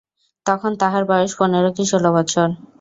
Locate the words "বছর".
2.17-2.47